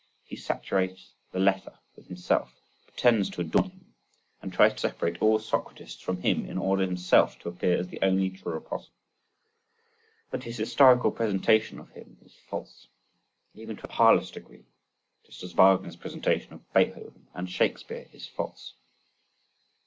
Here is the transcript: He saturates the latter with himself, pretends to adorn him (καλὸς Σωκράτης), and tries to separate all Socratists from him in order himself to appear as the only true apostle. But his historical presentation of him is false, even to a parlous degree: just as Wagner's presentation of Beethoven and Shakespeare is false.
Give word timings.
He 0.23 0.35
saturates 0.35 1.11
the 1.31 1.37
latter 1.37 1.77
with 1.95 2.07
himself, 2.07 2.55
pretends 2.87 3.29
to 3.29 3.41
adorn 3.41 3.65
him 3.69 3.79
(καλὸς 3.79 3.81
Σωκράτης), 3.81 4.37
and 4.41 4.53
tries 4.53 4.73
to 4.73 4.79
separate 4.79 5.21
all 5.21 5.37
Socratists 5.37 6.01
from 6.01 6.21
him 6.23 6.43
in 6.47 6.57
order 6.57 6.81
himself 6.83 7.37
to 7.37 7.49
appear 7.49 7.77
as 7.77 7.87
the 7.87 7.99
only 8.01 8.31
true 8.31 8.53
apostle. 8.57 8.95
But 10.31 10.45
his 10.45 10.57
historical 10.57 11.11
presentation 11.11 11.77
of 11.79 11.91
him 11.91 12.17
is 12.25 12.33
false, 12.33 12.87
even 13.53 13.75
to 13.75 13.85
a 13.85 13.89
parlous 13.89 14.31
degree: 14.31 14.65
just 15.23 15.43
as 15.43 15.51
Wagner's 15.53 15.95
presentation 15.97 16.53
of 16.53 16.73
Beethoven 16.73 17.27
and 17.35 17.47
Shakespeare 17.47 18.07
is 18.11 18.25
false. 18.25 18.73